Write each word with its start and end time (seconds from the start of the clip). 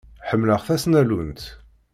Ḥemmleɣ 0.29 0.59
tasnallunt. 0.67 1.41